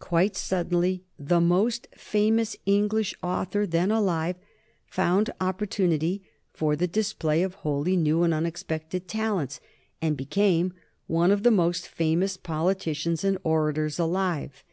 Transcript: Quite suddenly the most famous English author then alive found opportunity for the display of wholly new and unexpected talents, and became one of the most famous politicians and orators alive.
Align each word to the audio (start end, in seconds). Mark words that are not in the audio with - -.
Quite 0.00 0.34
suddenly 0.34 1.04
the 1.18 1.42
most 1.42 1.88
famous 1.94 2.56
English 2.64 3.14
author 3.22 3.66
then 3.66 3.90
alive 3.90 4.36
found 4.86 5.28
opportunity 5.42 6.22
for 6.54 6.74
the 6.74 6.86
display 6.86 7.42
of 7.42 7.56
wholly 7.56 7.94
new 7.94 8.22
and 8.22 8.32
unexpected 8.32 9.08
talents, 9.08 9.60
and 10.00 10.16
became 10.16 10.72
one 11.06 11.30
of 11.30 11.42
the 11.42 11.50
most 11.50 11.86
famous 11.86 12.38
politicians 12.38 13.24
and 13.24 13.36
orators 13.44 13.98
alive. 13.98 14.64